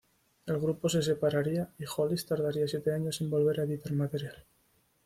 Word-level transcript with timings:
El 0.47 0.57
grupo 0.59 0.89
se 0.89 1.03
separaría 1.03 1.69
y 1.77 1.83
Hollis 1.85 2.25
tardaría 2.25 2.67
siete 2.67 2.91
años 2.91 3.21
en 3.21 3.29
volver 3.29 3.59
a 3.59 3.63
editar 3.65 3.93
material. 3.93 4.45